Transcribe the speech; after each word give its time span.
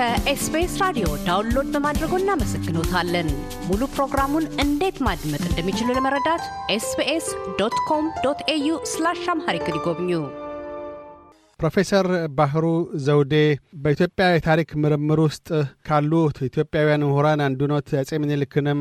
ከኤስቢኤስ 0.00 0.74
ራዲዮ 0.82 1.06
download 1.24 1.66
በማድረጎ 1.72 2.12
እናመሰግኖታለን። 2.20 3.26
ሙሉ 3.66 3.80
ፕሮግራሙን 3.94 4.44
እንዴት 4.62 4.98
ማድመጥ 5.06 5.40
እንደሚችሉ 5.48 5.88
ለመረዳት 5.96 6.44
ኤስቢኤስ 6.74 7.26
dot 7.58 7.76
com 7.88 8.06
dot 8.24 8.40
au 8.52 8.68
slash 8.92 9.20
Amharic 9.32 9.66
ይጎብኙ። 9.70 10.10
ፕሮፌሰር 11.60 12.06
ባህሩ 12.38 12.64
ዘውዴ 13.06 13.34
በኢትዮጵያ 13.82 14.28
የታሪክ 14.30 14.72
ምርምር 14.84 15.22
ውስጥ 15.26 15.48
ካሉት 15.88 16.40
ኢትዮጵያውያን 16.48 17.06
ምሁራን 17.08 17.44
አንዱ 17.48 17.68
ኖት። 17.72 17.92
አጼ 18.02 18.22
ምኒልክንም 18.24 18.80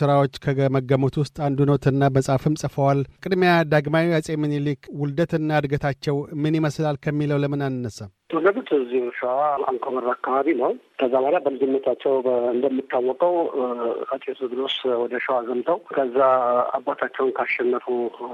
ስራዎች 0.00 0.40
ከገመገሙት 0.46 1.18
ውስጥ 1.22 1.36
አንዱ 1.48 1.68
ኖት 1.70 1.86
እና 1.92 2.12
በጻፍም 2.16 2.60
ጽፈዋል። 2.62 3.02
ቅድሚያ 3.24 3.54
ዳግማዊ 3.72 4.14
አጼ 4.20 4.38
ምኒልክ 4.44 4.82
ውልደትና 5.02 5.60
እድገታቸው 5.62 6.16
ምን 6.44 6.60
ይመስላል 6.60 6.98
ከሚለው 7.06 7.40
ለምን 7.44 7.68
አንነሳም? 7.68 8.12
የተወለዱት 8.30 8.68
እዚሁ 8.76 9.04
ሸዋ 9.16 9.38
አንኮበር 9.68 10.04
አካባቢ 10.12 10.48
ነው። 10.58 10.70
ከዛ 11.00 11.12
በኋላ 11.14 11.36
በልጅነታቸው 11.44 12.12
እንደሚታወቀው 12.52 13.34
አጼ 14.10 14.24
ቴዎድሮስ 14.30 14.74
ወደ 15.00 15.14
ሸዋ 15.24 15.36
ዘምተው 15.48 15.78
ከዛ 15.88 16.18
አባታቸውን 16.76 17.32
ካሸነፉ 17.38 17.86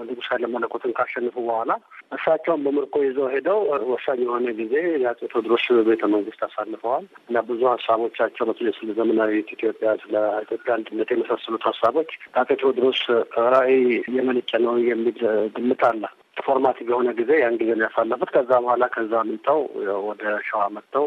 ንጉሥ 0.09 0.27
ኃይለ 0.32 0.51
መለኮትን 0.54 0.92
ካሸነፉ 0.98 1.37
በኋላ 1.46 1.70
እሳቸውን 2.12 2.64
በምርኮ 2.66 3.04
ይዘው 3.06 3.30
ሄደው 3.34 3.60
ወሳኝ 3.92 4.20
የሆነ 4.27 4.52
ጊዜ 4.60 4.74
የአጼ 4.98 5.20
ቴዎድሮስ 5.30 5.64
ቤተ 5.88 6.02
መንግስት 6.15 6.42
አሳልፈዋል 6.46 7.06
እና 7.28 7.45
ብዙ 7.48 7.62
ሀሳቦቻቸው 7.73 8.46
በተለይ 8.51 8.76
ስለ 8.80 8.98
ዘመናዊት 9.01 9.51
ኢትዮጵያ፣ 9.56 9.96
ስለ 10.04 10.15
ኢትዮጵያ 10.45 10.74
አንድነት 10.76 11.10
የመሳሰሉት 11.15 11.66
ሀሳቦች 11.70 12.12
ከአጼ 12.28 12.51
ቴዎድሮስ 12.62 13.02
ራዕይ 13.48 13.82
የመነጨ 14.16 14.52
ነው 14.66 14.76
የሚል 14.90 15.18
ግምት 15.56 15.84
አለ። 15.90 16.04
formative 16.37 16.87
የሆነ 16.90 17.10
ጊዜ 17.18 17.30
ያን 17.40 17.56
ጊዜ 17.60 17.70
ያሳለፉት። 17.82 18.30
ከዛ 18.34 18.50
በኋላ 18.62 18.84
ከዛ 18.95 19.22
ምንተው 19.28 19.60
ወደ 20.09 20.23
ሸዋ 20.48 20.62
መጥተው 20.76 21.06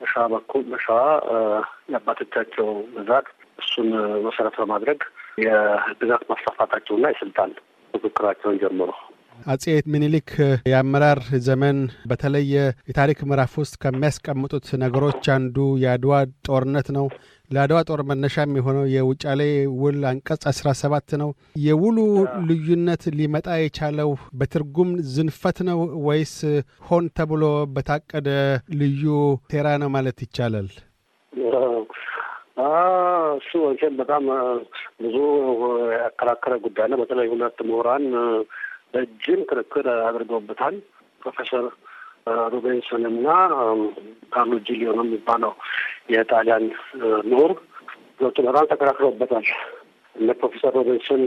በሸዋ 0.00 0.24
በኩል 0.34 0.62
በሸዋ 0.70 0.98
የአባቶቻቸው 1.92 2.68
ብዛት 2.94 3.26
እሱን 3.58 3.88
መሰረት 4.26 4.54
በማድረግ 4.60 5.00
የግዛት 5.44 6.22
ማስፋፋታቸውና 6.30 7.06
የስልጣን 7.12 7.50
ፉክክራቸውን 7.94 8.60
ጀምሮ 8.62 8.90
አጼ 9.46 9.64
ምኒልክ 9.92 10.30
የአመራር 10.70 11.18
ዘመን 11.46 11.78
በተለየ 12.10 12.54
የታሪክ 12.88 13.20
ምዕራፍ 13.28 13.52
ውስጥ 13.60 13.74
ከሚያስቀምጡት 13.82 14.66
ነገሮች 14.82 15.24
አንዱ 15.34 15.56
የአድዋ 15.82 16.14
ጦርነት 16.48 16.88
ነው። 16.96 17.06
ለአድዋ 17.50 17.78
ጦር 17.88 18.00
መነሻም 18.08 18.52
የሆነው 18.58 18.84
የውጫሌ 18.92 19.40
ውል 19.80 20.00
አንቀጽ 20.10 20.42
አስራ 20.50 20.74
ሰባት 20.80 21.10
ነው። 21.22 21.30
የውሉ 21.64 21.96
ልዩነት 22.48 23.04
ሊመጣ 23.18 23.48
የቻለው 23.60 24.10
በትርጉም 24.40 24.92
ዝንፈት 25.14 25.58
ነው 25.70 25.80
ወይስ 26.06 26.34
ሆን 26.88 27.06
ተብሎ 27.18 27.42
በታቀደ 27.74 28.28
ልዩ 28.80 29.04
ሴራ 29.52 29.68
ነው 29.82 29.90
ማለት 29.96 30.20
ይቻላል? 30.26 30.70
እሱ 33.40 33.52
በጣም 34.00 34.24
ብዙ 35.02 35.16
ያከራከረ 35.94 36.54
ጉዳይ 36.64 36.88
ነው። 36.90 36.98
በተለይ 37.02 37.28
ሁለት 37.32 37.58
ምሁራን 37.68 38.04
ረጅም 38.94 39.40
ክርክር 39.50 39.86
አድርገውበታል። 40.06 40.76
ፕሮፌሰር 41.20 41.66
ሩቤንሰን 42.52 43.04
እና 43.10 43.26
ካርሎ 44.32 44.54
ጂሊዮ 44.66 44.90
ነው 44.98 45.04
የሚባለው 45.06 45.52
የጣሊያን 46.14 46.64
ምሁር 47.30 47.52
ሁለቱ 48.16 48.38
በጣም 48.48 48.66
ተከራክረውበታል። 48.72 49.46
እነ 50.14 50.30
ፕሮፌሰር 50.40 50.72
ሮቤንሰን 50.78 51.22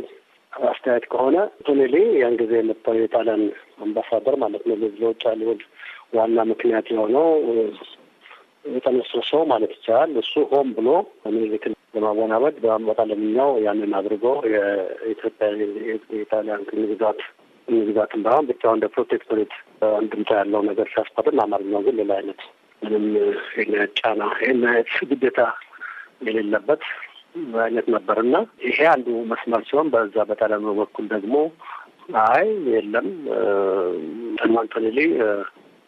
አስተያየት 0.54 1.06
ከሆነ 1.12 1.36
ቶኔሊ 1.68 1.96
ያን 2.20 2.36
ጊዜ 2.42 2.54
የመጣው 2.60 2.98
የጣሊያን 3.00 3.44
አምባሳደር 3.86 4.36
ማለት 4.44 4.64
ነው 4.70 4.76
ለውጭ 5.02 5.24
ሊሆን 5.40 5.60
ዋና 6.18 6.40
ምክንያት 6.52 6.88
የሆነው 6.94 7.28
የተነሰሰው 8.74 9.42
ማለት 9.52 9.72
ይቻላል 9.78 10.12
እሱ 10.22 10.34
ሆን 10.52 10.68
ብሎ 10.76 10.90
ምኒልክን 11.26 11.74
ለማወናበድ 11.96 12.56
በመጣለምኛው 12.64 13.50
ያንን 13.66 13.92
አድርጎ 13.98 14.26
የኢትዮጵያ 14.54 15.48
የጣሊያን 16.20 16.62
ግዛት 16.92 17.20
ግዛትን 17.68 18.22
ባይሆን 18.26 18.46
ብቻ 18.50 18.64
እንደ 18.74 18.86
protectorate 18.94 19.54
አንድምታ 19.92 20.32
ያለው 20.40 20.62
ነገር 20.70 20.88
ሲያስፈርም፣ 20.94 21.40
አማርኛው 21.44 21.82
ግን 21.86 21.96
ሌላ 22.00 22.12
አይነት 22.20 22.42
ምንም 22.82 23.06
ጫና 24.00 24.22
አይነት 24.40 24.90
ግዴታ 25.12 25.40
የሌለበት 26.28 26.84
አይነት 27.64 27.88
ነበር 27.96 28.18
እና 28.24 28.36
ይሄ 28.66 28.80
አንዱ 28.92 29.08
መስመር 29.32 29.62
ሲሆን 29.70 29.88
በዛ 29.94 30.26
በጣሊያኑ 30.32 30.74
በኩል 30.80 31.06
ደግሞ 31.14 31.36
አይ 32.26 32.46
የለም 32.74 33.08
አንቶኔሊ 34.58 35.00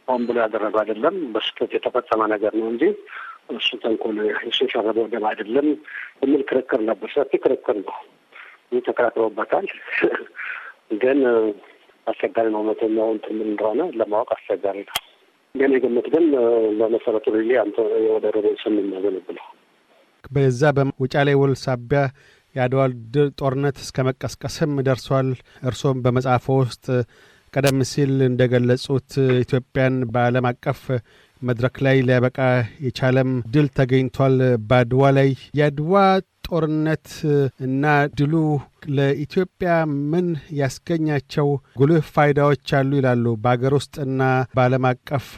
ሆን 0.07 0.23
ብሎ 0.27 0.37
ያደረገው 0.43 0.79
አይደለም፣ 0.81 1.15
በስህተት 1.33 1.71
የተፈጸመ 1.75 2.21
ነገር 2.33 2.53
ነው 2.59 2.67
እንጂ 2.73 2.83
እሱ 3.53 3.69
ተንኮል 3.81 4.17
እሱ 4.47 4.59
የሸረበው 4.65 5.07
ደም 5.11 5.25
አይደለም 5.29 5.67
የሚል 6.21 6.41
ክርክር 6.49 6.79
ነበር። 6.89 7.09
ሰፊ 7.15 7.31
ክርክር 7.43 7.77
ነው። 7.81 7.95
ይህ 8.71 8.81
ተከራክረውበታል። 8.87 9.65
ግን 11.01 11.19
አስቸጋሪ 12.07 12.47
ነው። 12.53 12.59
እውነተኛው 12.61 13.09
እንትን 13.15 13.35
ምን 13.37 13.49
እንደሆነ 13.51 13.81
ለማወቅ 13.99 14.29
አስቸጋሪ 14.35 14.77
ነው። 14.87 14.95
ግን 15.55 15.71
የግምት 15.75 16.07
ግን 16.13 16.25
በመሰረቱ 16.79 17.25
really 17.35 17.51
አንተ 17.61 17.77
ወደ 18.07 18.25
ሮቤንሰን 18.35 18.79
የሚያገለግለው 18.79 19.45
በዛ 20.31 20.61
በውጫሌ 20.77 21.29
ውል 21.41 21.53
ሳቢያ 21.63 22.01
የአድዋ 22.55 22.81
ድል 23.13 23.29
ጦርነት 23.39 23.77
እስከ 23.83 24.03
መቀስቀስም 24.07 24.73
ደርሷል። 24.87 25.29
እርሶም 25.63 25.97
በመጽሐፎ 26.03 26.45
ውስጥ 26.61 26.85
ቀደም 27.53 27.79
ሲል 27.89 28.13
እንደገለጹት 28.27 29.11
ኢትዮጵያን 29.43 29.95
በዓለም 30.13 30.45
አቀፍ 30.49 30.81
መድረክ 31.45 31.75
ላይ 31.85 31.97
ሊያበቃ 32.07 32.39
የቻለም 32.85 33.29
ድል 33.53 33.67
ተገኝቷል 33.77 34.35
በአድዋ 34.69 35.11
ላይ። 35.17 35.29
የአድዋ 35.59 35.93
ጦርነት 36.47 37.07
እና 37.65 37.83
ድሉ 38.17 38.33
ለኢትዮጵያ 38.95 39.69
ምን 40.11 40.27
ያስገኛቸው 40.59 41.47
ጉልህ 41.77 42.03
ፋይዳዎች 42.15 42.73
አሉ 42.79 42.91
ይላሉ 42.99 43.25
በሀገር 43.43 43.75
ውስጥና 43.79 44.21
በዓለም 44.53 44.85
አቀፍ 44.91 45.29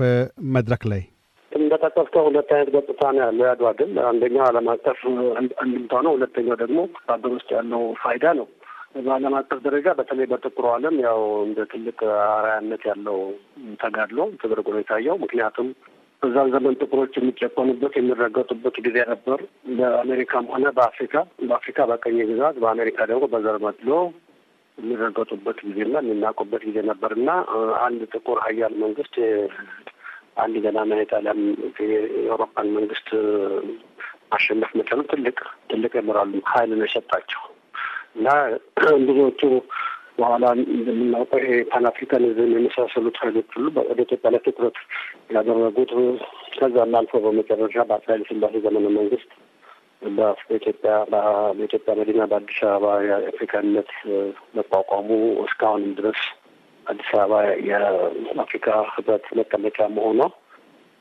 መድረክ 0.55 0.83
ላይ? 0.91 1.03
እንደጠቀስከው 1.51 2.25
ሁለት 2.27 2.49
አይነት 2.53 2.69
ገጽታ 2.75 3.01
ነው 3.13 3.21
ያለው 3.23 3.45
የአድዋ 3.45 3.69
ድል። 3.79 3.93
አንደኛው 4.09 4.43
ዓለም 4.47 4.67
አቀፍ 4.73 4.99
አንድምታ 5.61 5.93
ነው። 6.05 6.13
ሁለተኛው 6.17 6.57
ደግሞ 6.63 6.77
በሀገር 6.97 7.31
ውስጥ 7.37 7.49
ያለው 7.57 7.83
ፋይዳ 8.01 8.25
ነው። 8.39 8.47
በዓለም 8.97 9.33
አቀፍ 9.39 9.59
ደረጃ 9.65 9.87
በተለይ 9.97 10.27
በጥቁሩ 10.29 10.65
ዓለም 10.73 10.95
ያው 11.05 11.19
እንደ 11.45 11.59
ትልቅ 11.71 11.97
አርአያነት 12.29 12.83
ያለው 12.89 13.17
ተጋድሎ 13.81 14.19
ተደርጎ 14.41 14.67
ነው 14.75 14.81
የታየው። 14.81 15.17
ምክንያቱም 15.23 15.67
በዛን 16.21 16.47
ዘመን 16.53 16.77
ጥቁሮች 16.81 17.13
የሚጨቆኑበት 17.17 17.93
የሚረገጡበት 17.97 18.75
ጊዜ 18.85 18.97
ነበር። 19.09 19.39
በአሜሪካም 19.77 20.45
ሆነ 20.53 20.65
በአፍሪካ 20.77 21.15
በአፍሪካ 21.43 21.85
በቀኝ 21.91 22.17
ግዛት፣ 22.29 22.55
በአሜሪካ 22.63 22.99
ደግሞ 23.11 23.25
በዘር 23.33 23.57
መድሎ 23.65 23.91
የሚረገጡበት 24.77 25.59
ጊዜና 25.67 25.95
የሚናቁበት 26.03 26.63
ጊዜ 26.67 26.79
ነበር 26.89 27.11
እና 27.19 27.29
አንድ 27.81 28.01
ጥቁር 28.13 28.39
ሀያል 28.45 28.73
መንግስት 28.83 29.15
አንድ 30.37 30.55
ገናና 30.65 30.93
የጣሊያን 30.99 31.39
የአውሮፓን 31.83 32.67
መንግስት 32.77 33.07
ማሸነፍ 34.31 34.71
መቻሉ 34.79 35.01
ትልቅ 35.11 35.37
ትልቅ 35.69 35.91
የሞራል 35.97 36.31
ኃይል 36.51 36.71
ነው 36.73 36.85
የሰጣቸው 36.87 37.43
እና 38.17 38.27
ብዙዎቹ 39.01 39.41
በኋላ 40.17 40.45
እንደምናውቀው 40.71 41.39
ይሄ 41.43 41.57
Pan 41.71 41.85
Africanism 41.89 42.53
የመሳሰሉት 42.53 43.17
ኃይሎች 43.23 43.49
ሁሉ 43.55 43.67
ወደ 43.89 43.99
ኢትዮጵያ 44.05 44.29
ላይ 44.33 44.41
ትኩረት 44.45 44.77
ያደረጉት 45.35 45.91
ከዛም 46.55 46.95
አልፎ 46.99 47.21
በመጨረሻ 47.25 47.85
በአፄ 47.89 48.05
ኃይለ 48.11 48.23
ሥላሴ 48.31 48.61
ዘመነ 48.65 48.87
መንግስት 48.97 49.29
በኢትዮጵያ 50.47 50.91
በኢትዮጵያ 51.53 51.93
መዲና 51.99 52.23
በአዲስ 52.31 52.59
አበባ 52.67 52.89
የአፍሪካ 53.07 53.50
አንድነት 53.50 53.89
መቋቋሙ 54.57 55.09
እስካሁንም 55.45 55.93
ድረስ 55.99 56.19
አዲስ 56.85 57.09
አበባ 57.15 57.39
የአፍሪካ 57.69 58.67
ህብረት 58.91 59.25
መቀመጫ 59.39 59.79
መሆኗ 59.95 60.19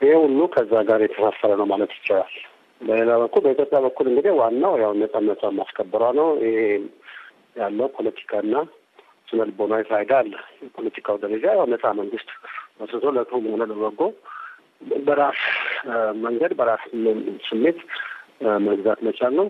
ይሄ 0.01 0.13
ሁሉ 0.23 0.39
ከዛ 0.55 0.73
ጋር 0.89 1.01
የተሳሰረ 1.05 1.51
ነው 1.61 1.67
ማለት 1.73 1.93
ይቻላል። 1.99 2.33
በሌላ 2.81 3.13
በኩል 3.23 3.43
በኢትዮጵያ 3.45 3.79
በኩል 3.85 4.07
እንግዲህ 4.11 4.33
ዋናው 4.41 4.75
ያው 4.83 4.91
ነጻነቷን 5.01 5.55
ማስከበሯ 5.59 6.03
ነው። 6.19 6.29
ይሄ 6.43 6.59
ያለው 7.57 7.89
ፖለቲካና 7.97 8.55
ስነ 9.29 9.41
ልቦናዊ 9.49 9.83
ፋይዳ 9.91 10.13
አለ። 10.21 10.33
የፖለቲካው 10.65 11.17
ደረጃ 11.23 11.45
ያው 11.55 11.67
ነጻ 11.73 11.85
መንግስት 12.01 12.29
መስርቶ 12.81 13.13
ለክፉም 13.17 13.47
ሆነ 13.53 13.63
ለበጎ 13.71 14.01
በራስ 15.07 15.41
መንገድ 16.25 16.53
በራስ 16.59 16.83
ስሜት 17.47 17.79
መግዛት 18.67 19.01
መቻል 19.07 19.33
ነው። 19.39 19.47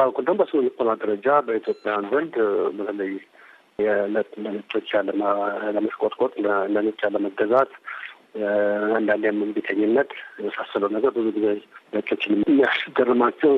በኩል 0.00 0.24
ደግሞ 0.26 0.38
በስነ 0.40 0.60
ልቦና 0.66 0.90
ደረጃ 1.02 1.26
በኢትዮጵያውያን 1.46 2.06
ዘንድ 2.12 2.34
በተለይ 2.78 3.12
የዕለት 3.78 4.30
ለነጮች 4.44 4.88
ያለመሽቆጥቆጥ፣ 4.94 6.32
ለነጭ 6.74 6.98
ያለመገዛት፣ 7.06 7.72
አንዳንዴም 8.96 9.38
እምቢተኝነት 9.44 10.10
የመሳሰለው 10.38 10.90
ነገር 10.96 11.10
ብዙ 11.16 11.26
ጊዜ 11.36 11.46
ነጮችን 11.94 12.34
የሚያስገርማቸው 12.38 13.52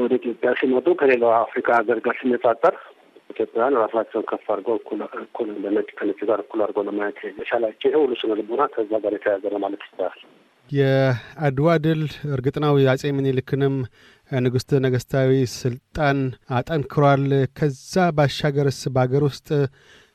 ወደ 0.00 0.12
ኢትዮጵያ 0.20 0.50
ሲመጡ 0.60 0.88
ከሌላው 1.00 1.32
አፍሪካ 1.38 1.68
ሀገር 1.78 1.98
ጋር 2.06 2.14
ሲነጻጸር 2.20 2.74
ኢትዮጵያውያን 3.40 3.76
ራሳቸውን 3.82 4.24
ከፍ 4.30 4.46
አድርገው 4.52 4.74
እኩል 5.20 5.48
ለነጭ 5.62 5.88
ከነጭ 5.98 6.18
ጋር 6.28 6.38
እኩል 6.42 6.60
አድርገው 6.64 6.84
ለማየት 6.88 7.18
የቻላቸው 7.32 7.88
ይሄ 7.88 7.96
ሁሉ 8.02 8.12
ስነ 8.20 8.36
ልቦና 8.40 8.62
ከዛ 8.74 8.92
ጋር 9.04 9.14
የተያዘ 9.16 9.44
ነው 9.54 9.60
ማለት 9.64 9.82
ይቻላል። 9.86 10.18
የአድዋ 10.70 11.68
ድል 11.84 12.02
እርግጥ 12.34 12.56
ነው 12.64 12.74
የአጼ 12.80 13.02
ምኒልክንም 13.16 13.76
ንጉሥተ 14.30 14.80
ነገሥታዊ 14.84 15.30
ስልጣን 15.56 16.18
አጠንክሯል። 16.56 17.24
ከዛ 17.58 18.04
ባሻገርስ 18.18 18.80
በአገር 18.94 19.24
ውስጥ 19.28 19.48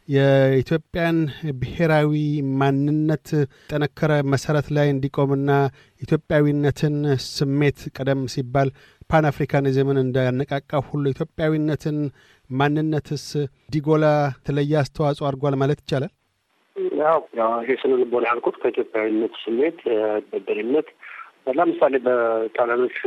የኢትዮጵያን 0.08 1.18
ብሔራዊ 1.60 2.12
ማንነት 2.60 3.28
ጠነከረ 3.70 4.12
መሰረት 4.34 4.68
ላይ 4.76 4.88
እንዲቆምና 4.92 5.52
ኢትዮጵያዊነትን 6.02 6.98
ስሜት 7.30 7.80
ቀደም 7.96 8.22
ሲባል 8.34 8.70
ፓን 9.10 9.26
አፍሪካኒዝምን 9.30 9.98
እንዳያነቃቃ 10.02 10.80
ሁሉ 10.88 11.04
ኢትዮጵያዊነትን 11.14 11.98
ማንነትስ 12.50 13.26
እንዲጎላ 13.42 14.06
የተለየ 14.32 14.74
አስተዋጽኦ 14.82 15.26
አድርጓል 15.30 15.56
ማለት 15.62 15.80
ይቻላል። 15.84 16.12
ያው 17.02 17.20
ይሄ 17.64 17.76
ስነ 17.82 17.92
ልቦና 18.02 18.26
ያልኩት 18.30 18.56
ከኢትዮጵያዊነት 18.62 19.34
ስሜት 19.44 19.80
በደሪነት 20.30 20.88
ለምሳሌ 21.58 21.96
በጣሊያኖች 22.08 22.98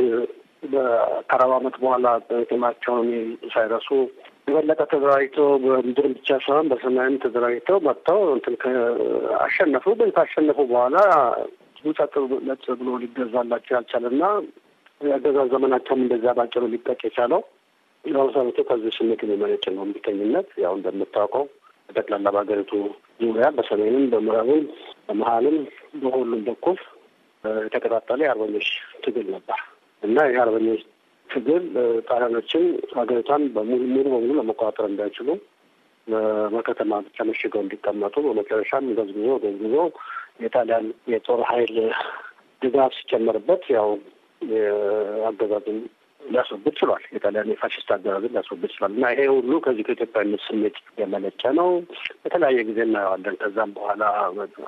በአርባ 0.71 1.51
ዓመት 1.57 1.75
በኋላ 1.83 2.07
ጥቅማቸውን 2.29 3.09
ሳይረሱ 3.53 3.89
የበለጠ 4.47 4.81
ተደራጅተው 4.91 5.49
በምድር 5.63 6.05
ብቻ 6.13 6.29
ሳይሆን 6.45 6.69
በሰማይም 6.71 7.19
ተደራጅተው 7.23 7.77
መጥተው 7.87 8.21
እንትን 8.35 8.55
አሸነፉ። 9.45 9.85
ግን 9.99 10.09
ካሸነፉ 10.17 10.59
በኋላ 10.71 10.97
ጸጥ 11.99 12.13
ብሎ 12.79 12.89
ሊገዛላቸው 13.03 13.73
ያልቻለና 13.77 14.23
የአገዛዝ 15.01 15.47
ዘመናቸውም 15.53 16.01
እንደዚያ 16.03 16.31
ባጭሩ 16.37 16.63
ሊጠቅ 16.71 16.99
የቻለው 17.07 17.41
ለመሰረቱ 18.03 18.59
ከዚህ 18.67 18.91
ስሜት 18.97 19.21
የሚመነጭ 19.25 19.63
ነው። 19.75 19.83
እምቢተኝነት 19.85 20.49
ያው 20.63 20.73
እንደምታውቀው 20.77 21.45
በጠቅላላ 21.89 22.27
በሀገሪቱ 22.33 22.71
ዙሪያ 23.19 23.47
በሰሜንም፣ 23.55 24.03
በምዕራብም፣ 24.11 24.63
በመሀልም 25.07 25.57
በሁሉም 26.01 26.41
በኩል 26.47 26.77
የተቀጣጠለ 27.63 28.19
የአርበኞች 28.25 28.67
ትግል 29.03 29.27
ነበር 29.35 29.59
እና 30.03 30.17
ይህ 30.27 30.37
አርበኞች 30.43 30.81
ትግል 31.29 31.63
ጣሊያኖችን 32.07 32.63
ሀገሪቷን 32.97 33.41
ሙሉ 33.69 33.81
በሙሉ 34.05 34.29
ለመቆጣጠር 34.39 34.85
እንዳይችሉ 34.89 35.29
በከተማ 36.53 36.99
ብቻ 37.07 37.25
መሽገው 37.29 37.61
እንዲቀመጡ 37.63 38.15
በመጨረሻም 38.27 38.85
ገዝግዞ 38.99 39.31
ገዝግዞ 39.43 39.75
የጣሊያን 40.43 40.85
የጦር 41.13 41.41
ኃይል 41.49 41.75
ድጋፍ 42.61 42.93
ሲጨመርበት 42.99 43.63
ያው 43.75 43.89
አገዛዙን 45.29 45.79
ሊያስወግድ 46.21 46.73
ችሏል። 46.79 47.03
የጣሊያን 47.13 47.51
የፋሽስት 47.51 47.89
አገዛዝን 47.95 48.33
ሊያስወግድ 48.33 48.71
ችሏል 48.73 48.91
እና 48.93 49.05
ይሄ 49.13 49.21
ሁሉ 49.33 49.51
ከዚህ 49.65 49.83
ከኢትዮጵያዊነት 49.87 50.41
ስሜት 50.47 50.77
የመነጨ 50.99 51.51
ነው። 51.59 51.69
በተለያየ 52.23 52.65
ጊዜ 52.69 52.79
እናየዋለን። 52.85 53.37
ከዛም 53.41 53.71
በኋላ 53.77 54.03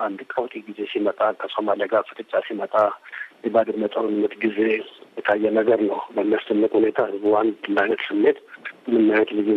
አንድ 0.06 0.20
ቀውጢ 0.34 0.54
ጊዜ 0.68 0.80
ሲመጣ 0.94 1.20
ከሶማሊያ 1.42 1.88
ጋር 1.94 2.04
ፍጥጫ 2.10 2.34
ሲመጣ 2.48 2.76
የባድመ 3.46 3.84
ጦርነት 3.94 4.34
ጊዜ 4.44 4.58
የታየ 5.18 5.52
ነገር 5.58 5.80
ነው። 5.90 6.00
በሚያስደንቅ 6.16 6.72
ሁኔታ 6.80 7.00
ህዝቡ 7.08 7.34
አንድ 7.40 7.54
አይነት 7.84 8.02
ስሜት 8.10 8.38
ምንም 8.88 9.10
አይነት 9.14 9.32
ልዩ 9.38 9.50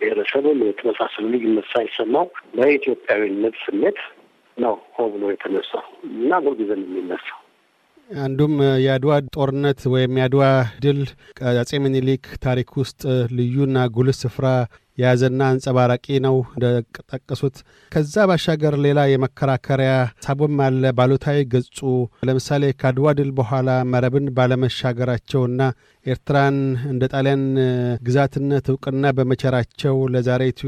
ብሔረሰብም 0.00 0.60
የተመሳሰሉ 0.68 1.24
ልዩነት 1.34 1.68
ሳይሰማው 1.72 2.26
በኢትዮጵያዊነት 2.56 3.56
ስሜት 3.66 4.00
ነው 4.56 4.74
ሆ 4.94 5.06
ብሎ 5.12 5.24
የተነሳው 5.32 5.84
እና 6.12 6.40
ሁልጊዜም 6.44 6.82
የሚነሳው 6.88 7.39
አንዱም 8.10 8.54
የአድዋ 8.84 9.12
ጦርነት 9.34 9.80
ወይም 9.92 10.14
የአድዋ 10.18 10.44
ድል 10.84 11.00
አጼ 11.52 11.70
ምኒልክ 11.84 12.24
ታሪክ 12.44 12.70
ውስጥ 12.80 13.02
ልዩና 13.36 13.84
ጉልህ 13.94 14.16
ስፍራ 14.20 14.46
የያዘና 14.98 15.40
አንጸባራቂ 15.50 16.06
ነው 16.24 16.36
እንደጠቀሱት። 16.52 17.56
ከዛ 17.92 18.24
ባሻገር 18.30 18.74
ሌላ 18.84 19.00
የመከራከሪያ 19.10 19.92
ሳቡም 20.24 20.58
አለ። 20.64 20.82
ባሉታዊ 20.98 21.38
ገጹ 21.52 21.78
ለምሳሌ 22.28 22.72
ከአድዋ 22.80 23.14
ድል 23.18 23.30
በኋላ 23.38 23.68
መረብን 23.92 24.26
ባለመሻገራቸውና 24.36 25.60
ኤርትራን 26.06 26.58
እንደ 26.90 27.04
ጣሊያን 27.12 27.42
ግዛትነት 28.04 28.66
እውቅና 28.72 29.06
በመቸራቸው 29.16 29.96
ለዛሬቱ 30.12 30.60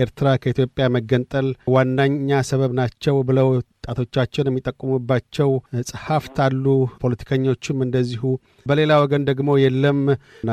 ኤርትራ 0.00 0.28
ከኢትዮጵያ 0.42 0.86
መገንጠል 0.94 1.46
ዋናኛ 1.74 2.40
ሰበብ 2.48 2.72
ናቸው 2.80 3.16
ብለው 3.28 3.50
ጣቶቻቸውን 3.86 4.48
የሚጠቁሙባቸው 4.50 5.50
ጸሐፍት 5.90 6.38
አሉ። 6.46 6.64
ፖለቲከኞቹም 7.02 7.78
እንደዚሁ። 7.84 8.22
በሌላ 8.66 8.92
ወገን 9.02 9.22
ደግሞ 9.28 9.50
የለም 9.62 10.00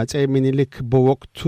አጼ 0.01 0.13
ሚኒሊክ 0.33 0.73
በወቅቱ 0.91 1.41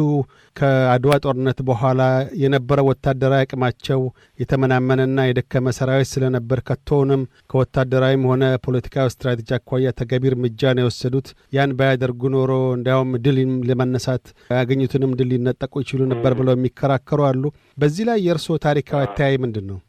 ከአድዋ 0.56 1.14
ጦርነት 1.24 1.60
በኋላ 1.70 2.02
የነበረው 2.42 2.88
ወታደራዊ 2.90 3.44
አቅማቸው 3.46 4.02
የተመናመነና 4.40 5.28
የደከመ 5.28 5.74
ሰራዊት 5.78 6.10
ስለነበር 6.14 6.62
ከቶውንም 6.70 7.22
ከወታደራዊም 7.52 8.26
ሆነ 8.32 8.44
ፖለቲካዊ 8.66 9.14
ስትራቴጂ 9.14 9.50
አኳያ 9.58 9.94
ተገቢ 10.00 10.32
እርምጃ 10.32 10.74
ነው 10.76 10.86
የወሰዱት። 10.86 11.28
ያን 11.58 11.76
ባያደርጉ 11.80 12.22
ኖሮ 12.36 12.52
እንዲያውም 12.78 13.12
ድል 13.26 13.38
ለመነሳት 13.70 14.26
ያገኙትንም 14.56 15.14
ድል 15.20 15.30
ሊነጠቁ 15.34 15.74
ይችሉ 15.84 16.02
ነበር 16.14 16.34
ብለው 16.40 16.56
የሚከራከሩ 16.58 17.22
አሉ። 17.30 17.44
በዚህ 17.78 18.06
ላይ 18.10 18.20
የእርስዎ 18.26 18.58
ታሪካዊ 18.66 19.02
አተያይ 19.08 19.38
ምንድን 19.44 19.68
ነው? 19.72 19.80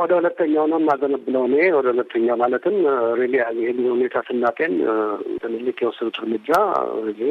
ወደ 0.00 0.12
ሁለተኛው 0.18 0.64
ነው 0.70 0.78
የማዘነብለው 0.80 1.42
እኔ 1.48 1.56
ወደ 1.76 1.86
ሁለተኛው 1.92 2.36
ማለትም 2.42 2.76
ሬሊ 3.18 3.34
ይህን 3.58 3.78
ሁኔታ 3.92 4.16
ስናጤን 4.26 4.74
ምኒልክ 5.44 5.78
የወሰዱት 5.82 6.18
እርምጃ 6.20 6.48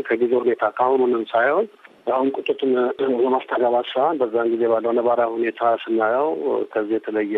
ከጊዜ 0.08 0.32
ሁኔታ 0.42 0.64
ከአሁኑንም 0.78 1.24
ሳይሆን 1.32 1.68
አሁን 2.10 2.28
ቁጭትን 2.36 2.72
በማስተጋባት 3.18 3.88
ሳይሆን 3.92 4.20
በዛን 4.22 4.52
ጊዜ 4.54 4.64
ባለው 4.72 4.94
ነባራዊ 4.98 5.32
ሁኔታ 5.36 5.62
ስናየው 5.84 6.30
ከዚህ 6.72 6.96
የተለየ 6.98 7.36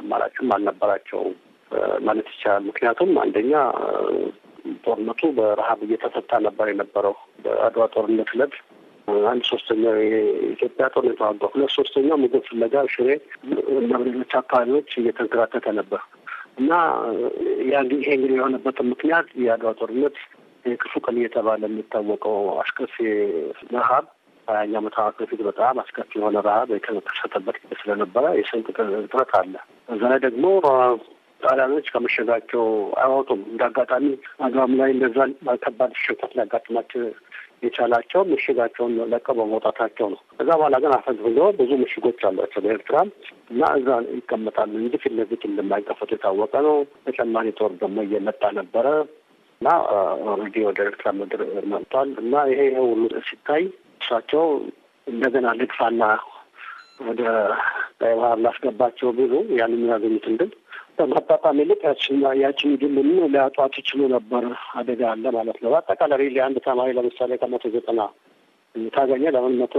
አማራጭም 0.00 0.52
አልነበራቸውም 0.56 1.34
ማለት 2.06 2.28
ይቻላል። 2.32 2.64
ምክንያቱም 2.68 3.10
አንደኛ 3.24 3.52
ጦርነቱ 4.84 5.22
በረሀብ 5.36 5.80
እየተፈታ 5.86 6.40
ነበር 6.46 6.68
የነበረው። 6.70 7.14
በአድዋ 7.44 7.84
ጦርነት 7.94 8.30
ዕለት 8.36 8.54
አንድ 9.30 9.42
ሶስተኛው 9.50 9.94
የኢትዮጵያ 10.04 10.86
ጦር 10.94 11.04
የተዋጋው፣ 11.08 11.50
ሁለት 11.54 11.72
ሶስተኛው 11.76 12.18
ምግብ 12.22 12.44
ፍለጋ 12.48 12.84
ሽሬ 12.92 13.08
እና 13.78 13.92
ሌሎች 14.06 14.32
አካባቢዎች 14.40 14.90
እየተንከራተተ 15.00 15.72
ነበር 15.78 16.02
እና 16.60 16.72
ይሄ 17.60 17.74
እንግዲህ 18.14 18.34
የሆነበትን 18.34 18.88
ምክንያት 18.92 19.28
የአድዋ 19.44 19.72
ጦርነት 19.78 20.16
የክፉ 20.64 20.92
ቀን 21.04 21.18
እየተባለ 21.20 21.62
የሚታወቀው 21.68 22.38
አስከፊ 22.62 22.96
ረሀብ 23.74 24.06
ሀያኛ 24.48 24.74
ዓመት 24.80 24.96
በፊት 25.20 25.40
በጣም 25.48 25.78
አስከፊ 25.82 26.12
የሆነ 26.18 26.38
ረሀብ 26.46 26.68
የተከሰተበት 26.74 27.56
ስለነበረ 27.82 28.24
የስንቅ 28.38 28.66
እጥረት 29.00 29.32
አለ። 29.40 29.54
እዛ 29.94 30.02
ላይ 30.12 30.20
ደግሞ 30.26 30.44
ጣሊያኖች 31.42 31.86
ከመሸጋቸው 31.94 32.64
አይወጡም። 33.02 33.40
እንደ 33.50 33.62
አጋጣሚ 33.68 34.06
አድዋም 34.44 34.72
ላይ 34.80 34.90
እንደዛ 34.94 35.18
ከባድ 35.64 35.92
ሽንፈት 36.02 36.32
ሊያጋጥማቸው 36.36 37.02
የቻላቸው 37.62 38.20
ምሽጋቸውን 38.28 38.92
ለቀው 39.10 39.34
በመውጣታቸው 39.38 40.06
ነው። 40.12 40.20
ከዛ 40.32 40.48
በኋላ 40.52 40.76
ግን 40.84 40.92
አፈግፍገው 40.96 41.48
ብዙ 41.58 41.70
ምሽጎች 41.82 42.20
አሏቸው 42.28 42.62
በኤርትራም 42.64 43.08
እና 43.50 43.62
እዛ 43.78 43.88
ይቀመጣሉ 44.14 44.72
እንጂ 44.80 45.00
ፊት 45.02 45.14
ለፊት 45.18 45.42
እንደማይከፈቱ 45.48 46.10
የታወቀ 46.14 46.54
ነው። 46.68 46.76
ተጨማሪ 47.06 47.48
ጦር 47.60 47.72
ደግሞ 47.82 47.98
እየመጣ 48.06 48.42
ነበረ 48.60 48.86
እና 49.60 49.70
already 50.26 50.56
ወደ 50.68 50.80
ኤርትራ 50.86 51.08
ምድር 51.16 51.40
መጥቷል 51.72 52.10
እና 52.22 52.34
ይሄ 52.50 52.60
ይሄ 52.68 52.78
ሁሉ 52.86 53.02
ሲታይ 53.26 53.64
እሳቸው 54.00 54.44
እንደገና 55.06 55.48
ልግፋና 55.58 56.02
ወደ 57.08 57.22
ቀይ 58.00 58.14
ባህር 58.18 58.38
ላስገባቸው 58.44 59.08
ቢሉ 59.18 59.34
ያንን 59.58 59.84
ያገኙትን 59.92 60.34
ድል 60.40 60.50
በማጣጣም 61.00 61.58
ይልቅ 61.60 61.80
ያችን 62.42 62.72
ድል 62.80 62.96
ሊያጧት 63.26 63.74
ይችሉ 63.80 64.00
ነበር። 64.14 64.44
አደጋ 64.74 65.02
አለ 65.12 65.24
ማለት 65.36 65.58
ነው። 65.62 65.70
በአጠቃላይ 65.74 66.40
አንድ 66.44 66.58
ተማሪ 66.66 66.90
ለምሳሌ 66.98 67.38
ከመቶ 67.42 67.64
ዘጠና 67.74 68.00
ታገኘ 68.92 69.24
ለምን 69.34 69.54
መቶ 69.60 69.76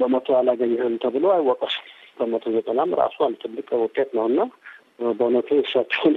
በመቶ 0.00 0.28
አላገኘህም 0.38 0.94
ተብሎ 1.02 1.24
አይወቀስም። 1.34 1.86
በመቶ 2.18 2.44
ዘጠናም 2.54 2.90
ራሱ 3.00 3.16
አንድ 3.26 3.38
ትልቅ 3.44 3.68
ውጤት 3.82 4.10
ነው 4.16 4.24
እና 4.30 4.40
በእውነቱ 5.10 5.50
እሳቸውን 5.60 6.16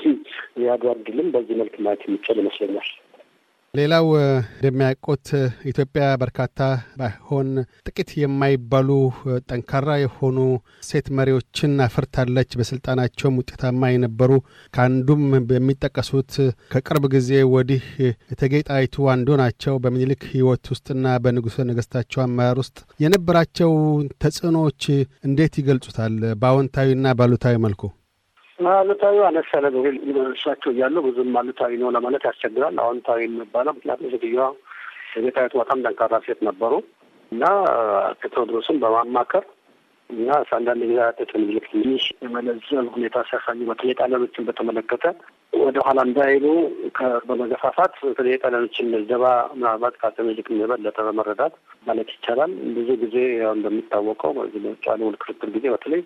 የአድዋ 0.64 0.94
ድልም 1.06 1.28
በዚህ 1.36 1.58
መልክ 1.62 1.76
ማየት 1.84 2.02
የሚቻል 2.08 2.40
ይመስለኛል። 2.42 2.90
ሌላው 3.74 4.08
እንደሚያውቁት 4.56 5.28
ኢትዮጵያ 5.70 6.08
በርካታ 6.22 6.60
ባይሆን 7.00 7.48
ጥቂት 7.88 8.10
የማይባሉ 8.20 8.90
ጠንካራ 9.48 9.96
የሆኑ 10.02 10.38
ሴት 10.88 11.08
መሪዎችን 11.18 11.74
አፍርታለች። 11.86 12.50
በስልጣናቸውም 12.60 13.40
ውጤታማ 13.42 13.90
የነበሩ 13.92 14.32
ከአንዱም 14.74 15.24
በሚጠቀሱት 15.50 16.32
ከቅርብ 16.74 17.08
ጊዜ 17.16 17.42
ወዲህ 17.54 17.88
እቴጌ 18.34 18.62
ጣይቱ 18.70 19.08
አንዱ 19.14 19.40
ናቸው። 19.42 19.82
በምኒልክ 19.84 20.24
ሕይወት 20.32 20.72
ውስጥና 20.74 21.16
በንጉሠ 21.26 21.68
ነገሥታቸው 21.72 22.24
አመራር 22.26 22.62
ውስጥ 22.64 22.78
የነበራቸው 23.00 23.74
ተጽዕኖዎች 24.24 24.82
እንዴት 25.28 25.60
ይገልጹታል? 25.62 26.16
በአዎንታዊና 26.42 27.16
ባሉታዊ 27.20 27.58
መልኩ 27.66 27.84
አሉታዊ 28.60 29.18
አነስ 29.28 29.50
ያለ 29.54 29.68
ነው። 29.76 29.84
እሳቸው 30.32 30.72
እያሉ 30.74 30.96
ብዙም 31.06 31.38
አሉታዊ 31.40 31.74
ነው 31.82 31.90
ለማለት 31.96 32.24
ያስቸግራል። 32.30 32.76
አዎንታዊ 32.84 33.20
የሚባለው 33.26 33.76
ምክንያቱም 33.78 34.12
ሴትዮዋ 34.14 34.46
ጣይቱ 35.36 35.54
በጣም 35.62 35.82
ጠንካራ 35.86 36.16
ሴት 36.26 36.40
ነበሩ 36.48 36.74
እና 37.32 37.44
ቴዎድሮስን 38.26 38.78
በማማከር 38.84 39.46
እና 40.10 40.30
አንዳንድ 40.56 40.82
ጊዜ 40.84 41.00
አጤ 41.06 41.20
ምኒልክ 41.36 41.66
ትንሽ 41.72 42.04
የመለዘብ 42.24 42.88
ሁኔታ 42.96 43.18
ሲያሳዩ 43.30 43.60
በተለይ 43.70 43.96
ጣሊያኖችን 44.00 44.46
በተመለከተ 44.48 45.06
ወደ 45.58 45.78
እንዳይሉ 46.04 46.46
በመገፋፋት 47.28 47.94
በተለይ 48.04 48.34
የጣሊያኖችን 48.34 48.90
ምዝደባ 48.94 49.26
ምናልባት 49.54 49.96
ከአጤ 50.02 50.18
ምኒልክ 50.26 50.48
የበለጠ 50.56 50.98
በመረዳት 51.08 51.56
ማለት 51.88 52.10
ይቻላል። 52.16 52.54
ብዙ 52.78 52.90
ጊዜ 53.04 53.16
ያው 53.42 53.54
እንደሚታወቀው 53.58 54.34
በዚህ 54.38 54.66
ጫሉ 54.86 55.12
ክርክር 55.24 55.52
ጊዜ 55.58 55.66
በተለይ 55.76 56.04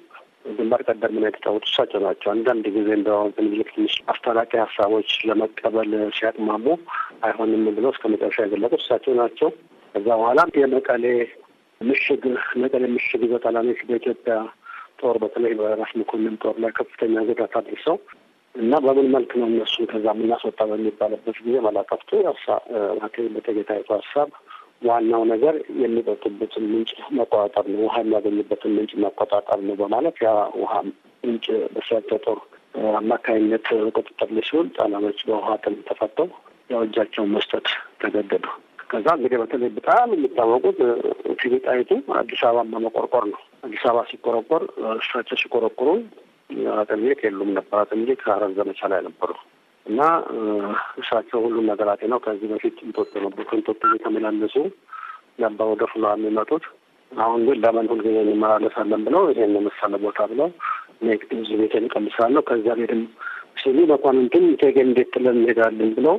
ግንባር 0.52 0.82
ቀደም 0.88 1.14
ምን 1.16 1.26
የተጫወቱ 1.28 1.66
እሳቸው 1.70 2.00
ናቸው። 2.06 2.30
አንዳንድ 2.34 2.66
ጊዜ 2.76 2.90
እንደውም 2.98 3.32
ምኒልክ 3.38 3.70
ትንሽ 3.76 3.96
አስታራቂ 4.12 4.52
ሀሳቦች 4.64 5.10
ለመቀበል 5.30 5.90
ሲያቅማሙ 6.18 6.66
አይሆንም 7.24 7.66
ብለው 7.78 7.92
እስከ 7.94 8.12
መጨረሻ 8.14 8.46
የገለጹት 8.46 8.82
እሳቸው 8.82 9.16
ናቸው። 9.22 9.50
ከዛ 9.96 10.08
በኋላ 10.14 10.40
የመቀሌ 10.62 11.06
ምሽግ 11.82 12.24
መቀሌ 12.62 12.84
ምሽግ 12.94 13.24
በጣሊያኖች 13.32 13.82
በኢትዮጵያ 13.88 14.36
ጦር 15.02 15.18
በተለይ 15.24 15.54
በራስ 15.60 15.92
መኮንን 16.00 16.38
ጦር 16.44 16.56
ላይ 16.64 16.72
ከፍተኛ 16.78 17.24
ጉዳት 17.28 17.56
አድርሰው 17.60 17.98
እና 18.56 18.76
በምን 18.86 19.08
መልክ 19.16 19.32
ነው 19.40 19.48
እነሱ 19.52 19.76
ከዛ 19.92 20.06
የምናስወጣ 20.16 20.60
በሚባልበት 20.70 21.38
ጊዜ 21.40 21.58
መላከፍቱ 21.66 22.10
እቴጌ 23.38 23.58
ጣይቱ 23.70 23.90
ሀሳብ 23.98 24.30
ዋናው 24.82 25.24
ነገር 25.32 25.56
የሚጠጡበትን 25.82 26.66
ምንጭ 26.72 26.90
መቆጣጠር 27.18 27.66
ነው፣ 27.72 27.80
ውሃ 27.86 27.96
የሚያገኙበትን 28.02 28.76
ምንጭ 28.78 28.92
መቆጣጠር 29.04 29.60
ነው 29.68 29.76
በማለት 29.82 30.18
ያ 30.26 30.32
ውሃ 30.62 30.74
ምንጭ 31.24 31.46
በእሳቸው 31.74 32.20
ጦር 32.26 32.40
አማካኝነት 33.00 33.68
ቁጥጥር 33.98 34.30
ላይ 34.36 34.44
ሲውል 34.50 34.68
ጣሊያኖች 34.78 35.20
በውሃ 35.30 35.50
ጥም 35.64 35.76
ተፈተው 35.88 36.30
ያው 36.70 36.82
መስጠት 37.34 37.68
ተገደዱ። 38.02 38.46
ከዛ 38.90 39.08
እንግዲህ 39.18 39.38
በተለይ 39.42 39.70
በጣም 39.78 40.10
የሚታወቁት 40.16 40.78
ጣይቱ 41.66 41.90
አዲስ 42.20 42.42
አበባን 42.48 42.70
በመቆርቆር 42.74 43.26
ነው። 43.32 43.40
አዲስ 43.68 43.84
አበባ 43.90 44.04
ሲቆረቆር 44.12 44.64
እሳቸው 44.98 45.38
ሲቆረቆሩ 45.42 45.90
ምኒልክ 46.92 47.22
የሉም 47.26 47.50
ነበር። 47.58 47.88
ምኒልክ 47.94 48.22
ሐረር 48.28 48.52
ዘመቻ 48.60 48.90
ላይ 48.94 49.02
ነበሩ 49.08 49.32
እና 49.88 50.02
እሳቸው 51.02 51.40
ሁሉም 51.46 51.66
ነገር 51.72 51.88
አጤ 51.94 52.02
ነው። 52.12 52.20
ከዚህ 52.26 52.50
በፊት 52.52 52.78
እንጦጦ 52.86 53.14
ነበሩ። 53.26 53.46
ከእንጦጦ 53.50 53.82
እየተመላለሱ 53.90 54.56
ነበር 55.40 55.66
ወደ 55.72 55.84
ፍሏ 55.92 56.04
የሚመጡት። 56.14 56.64
አሁን 57.12 57.42
ግን 57.48 57.58
ለምን 57.64 57.90
ሁልጊዜ 57.92 58.18
እንመላለሳለን 58.24 59.02
ብለው 59.08 59.24
ይሄን 59.32 59.54
የመሰለ 59.58 59.94
ቦታ 60.04 60.20
ብለው 60.32 60.50
ብዙ 61.34 61.50
ቤት 61.60 61.74
እንቀልሳለሁ 61.80 62.42
ከዚያ 62.48 62.74
ቤትም 62.80 63.02
ሲሉ 63.60 63.78
መኳንንቱም 63.92 64.46
እቴጌ 64.52 64.78
እንዴት 64.86 65.10
ጥለን 65.14 65.38
እንሄዳለን 65.38 65.92
ብለው 65.98 66.16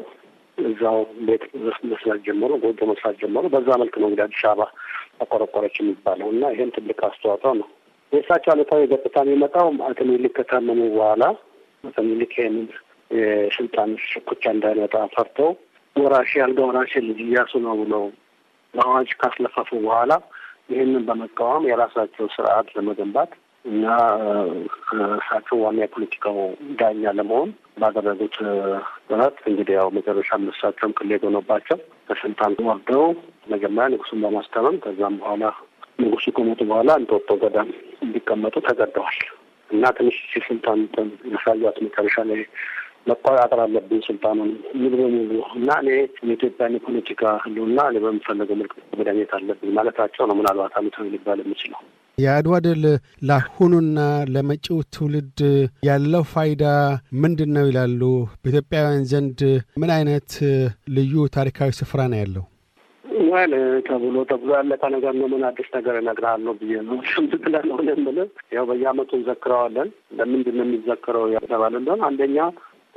እዛው 0.59 0.97
ቤት 1.27 1.43
መስራት 1.91 2.21
ጀመሩ፣ 2.27 2.51
ጎጆ 2.63 2.81
መስራት 2.91 3.17
ጀመሩ። 3.23 3.45
በዛ 3.53 3.69
መልክ 3.83 3.95
ነው 4.01 4.09
እንግዲህ 4.09 4.25
አዲስ 4.27 4.43
አበባ 4.51 4.65
ተቆረቆረች 5.19 5.77
የሚባለው 5.81 6.29
እና 6.35 6.51
ይህም 6.55 6.71
ትልቅ 6.77 6.99
አስተዋጽኦ 7.09 7.53
ነው። 7.61 7.69
የእሳቸው 8.13 8.51
አሉታዊ 8.53 8.83
ገጽታ 8.93 9.17
የሚመጣው 9.25 9.69
አቶ 9.89 9.99
ምኒልክ 10.09 10.35
ከታመሙ 10.39 10.81
በኋላ 10.95 11.23
አቶ 11.85 11.97
ምኒልክ 12.07 12.33
ይህንን 12.39 12.67
የስልጣን 13.11 13.91
ሽኩቻ 14.07 14.45
እንዳይመጣ 14.55 14.95
ፈርተው 15.15 15.51
ወራሽ 15.97 16.31
ያልጋ 16.41 16.59
ወራሽ 16.69 16.93
ልጅ 17.07 17.21
እያሱ 17.27 17.53
ነው 17.65 17.75
ብለው 17.81 18.03
በአዋጅ 18.75 19.11
ካስለፈፉ 19.21 19.71
በኋላ 19.85 20.13
ይህንን 20.71 21.05
በመቃወም 21.09 21.69
የራሳቸው 21.69 22.27
ስርዓት 22.35 22.69
ለመገንባት 22.77 23.31
እና 23.65 23.87
እሳቸው 25.17 25.57
ዋና 25.63 25.79
የፖለቲካው 25.83 26.37
ዳኛ 26.81 27.13
ለመሆን 27.19 27.51
ባደረጉት 27.81 28.37
ጥረት 29.09 29.39
እንግዲህ 29.51 29.75
ያው 29.79 29.89
መጨረሻ 29.97 30.39
እሳቸውም 30.53 30.95
ቅሌት 30.99 31.25
ሆኖባቸው 31.29 31.79
ከስልጣን 32.09 32.55
ወርደው 32.69 33.05
መጀመሪያ 33.53 33.89
ንጉሱን 33.95 34.23
በማስታመም 34.25 34.79
ከዛም 34.85 35.17
በኋላ 35.23 35.45
ንጉሱ 36.03 36.27
ከሞቱ 36.37 36.61
በኋላ 36.71 36.91
እንጦጦ 37.01 37.31
ገዳም 37.43 37.71
እንዲቀመጡ 38.05 38.57
ተገደዋል። 38.67 39.19
እና 39.71 39.85
ትንሽ 39.97 40.17
ስልጣን 40.47 40.81
ያሳዩት 41.33 41.79
መጨረሻ 41.87 42.17
ላይ 42.31 42.41
መቆጣጠር 43.07 43.61
አለብኝ 43.63 44.01
ስልጣኑን 44.07 44.51
ሙሉ 44.79 44.93
በሙሉ 45.01 45.31
እና 45.57 45.69
እኔ 45.83 45.91
የኢትዮጵያን 46.23 46.77
የፖለቲካ 46.77 47.33
ህልውና 47.45 47.79
እኔ 47.91 47.99
በምፈለገው 48.05 48.59
መልክ 48.61 48.75
መዳኘት 48.99 49.33
አለብኝ 49.39 49.71
ማለታቸው 49.79 50.27
ነው። 50.31 50.37
ምናልባት 50.41 50.77
አሉታዊ 50.81 51.07
ሊባል 51.15 51.41
የሚችለው 51.45 51.81
የአድዋ 52.19 52.55
ድል 52.65 52.85
ለአሁኑና 53.29 53.99
ለመጪው 54.35 54.79
ትውልድ 54.95 55.41
ያለው 55.89 56.23
ፋይዳ 56.33 56.65
ምንድን 57.23 57.51
ነው 57.57 57.67
ይላሉ? 57.69 58.01
በኢትዮጵያውያን 58.41 59.05
ዘንድ 59.11 59.41
ምን 59.81 59.91
አይነት 59.97 60.31
ልዩ 60.97 61.27
ታሪካዊ 61.37 61.71
ስፍራ 61.79 62.01
ነው 62.13 62.19
ያለው? 62.23 62.45
ወል 63.29 63.53
ተብሎ 63.89 64.17
ተብሎ 64.31 64.51
ያለቀ 64.59 64.83
ነገር 64.95 65.13
ነው። 65.21 65.27
ምን 65.33 65.43
አዲስ 65.49 65.69
ነገር 65.77 65.95
እነግርሃለሁ 66.01 66.53
ብዬ 66.61 66.75
ነው 66.89 66.97
ምትላለሁ 67.25 67.79
የምልህ። 67.89 68.29
ያው 68.57 68.67
በየአመቱ 68.71 69.11
እንዘክረዋለን። 69.19 69.89
ለምንድን 70.19 70.57
ነው 70.59 70.67
የሚዘክረው 70.67 71.25
የተባለ 71.35 71.75
እንደሆነ 71.81 72.03
አንደኛ 72.11 72.39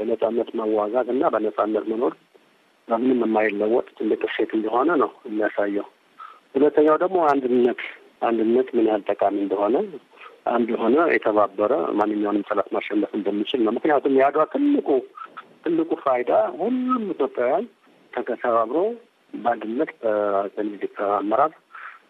በነጻነት 0.01 0.50
መዋጋት 0.60 1.08
እና 1.13 1.24
በነጻነት 1.34 1.86
መኖር 1.91 2.13
በምንም 2.88 3.20
የማይለወጥ 3.24 3.88
ትልቅ 3.98 4.22
እሴት 4.27 4.51
እንደሆነ 4.58 4.91
ነው 5.01 5.12
የሚያሳየው። 5.27 5.88
ሁለተኛው 6.55 6.96
ደግሞ 7.03 7.17
አንድነት 7.31 7.81
አንድነት 8.22 8.67
ምን 8.75 8.88
ያህል 8.89 9.03
ጠቃሚ 9.12 9.36
እንደሆነ 9.43 9.75
አንድ 10.51 10.67
የሆነ 10.74 10.98
የተባበረ 11.13 11.74
ማንኛውንም 12.00 12.46
ጠላት 12.48 12.70
ማሸነፍ 12.75 13.12
እንደሚችል 13.17 13.62
ነው። 13.65 13.74
ምክንያቱም 13.77 14.15
የአድዋ 14.20 14.43
ትልቁ 14.53 14.88
ትልቁ 15.63 15.91
ፋይዳ 16.03 16.31
ሁሉም 16.58 17.03
ኢትዮጵያውያን 17.13 17.65
ተከተባብሮ 18.13 18.77
በአንድነት 19.34 19.91
በአፄ 20.01 20.55
አመራር 21.17 21.51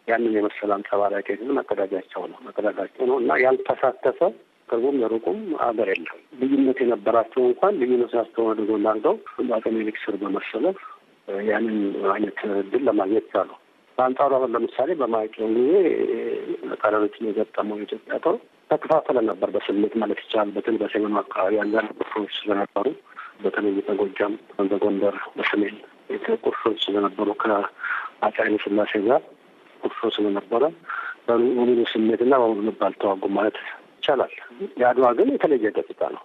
ያንን 0.07 0.35
የመሰለ 0.37 0.69
አንጸባራቂ 0.77 1.27
መቀዳጃቸው 1.57 2.21
ነው 2.31 2.39
መቀዳጃቸው 2.47 3.03
ነው 3.09 3.17
እና 3.21 3.31
ያልተሳተፈ 3.43 4.19
ቅርቡም 4.71 4.97
የሩቁም 5.01 5.39
ሀገር 5.61 5.87
የለም። 5.91 6.19
ልዩነት 6.41 6.79
የነበራቸው 6.83 7.41
እንኳን 7.47 7.77
ልዩነታቸውን 7.81 8.59
ጎን 8.69 8.87
አድርገው 8.87 9.15
በአፄ 9.49 9.65
ስር 10.03 10.15
በመሰለፍ 10.21 10.79
ያንን 11.47 11.77
አይነት 12.13 12.39
ድል 12.69 12.83
ለማግኘት 12.87 13.25
ቻሉ። 13.33 13.49
በአንጻሩ 13.97 14.31
አሁን 14.37 14.51
ለምሳሌ 14.55 14.91
በማይጨው 14.99 15.49
ጊዜ 15.57 15.71
ጣሊያኖችን 16.81 17.27
የገጠመው 17.29 17.77
የኢትዮጵያ 17.79 18.17
ጦር 18.23 18.35
ተከፋፈለ 18.69 19.17
ነበር 19.29 19.49
በስሜት 19.55 19.93
ማለት 20.01 20.19
ይቻላል። 20.23 20.51
በተለይ 20.55 20.79
በሰሜኑ 20.83 21.15
አካባቢ 21.21 21.59
አንዳንድ 21.63 21.89
ቁርሾች 21.99 22.31
ስለነበሩ 22.39 22.87
በተለይ 23.43 23.73
በጎጃም፣ 23.87 24.33
በጎንደር፣ 24.71 25.17
በሰሜን 25.37 25.75
ቁርሾች 26.45 26.79
ስለነበሩ 26.85 27.29
ከአፄ 27.41 28.35
ኃይለ 28.37 28.55
ሥላሴ 28.63 28.93
ጋር 29.05 29.21
ቁርሾ 29.81 30.09
ስለነበረ 30.15 30.63
በሙሉ 31.27 31.79
ስሜትና 31.91 32.33
በሙሉ 32.41 32.59
ልብ 32.67 32.81
አልተዋጉም 32.87 33.33
ማለት 33.37 33.57
ይቻላል። 34.01 34.33
የአድዋ 34.81 35.07
ግን 35.17 35.29
የተለየ 35.33 35.69
ገጽታ 35.75 36.03
ነው። 36.15 36.23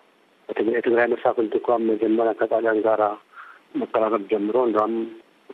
የትግራይ 0.71 1.07
መሳፍንት 1.13 1.53
እንኳን 1.59 1.87
መጀመሪያ 1.91 2.33
ከጣሊያን 2.41 2.83
ጋራ 2.85 3.05
መቀራረብ 3.81 4.23
ጀምሮ 4.31 4.57
እንደም 4.69 4.93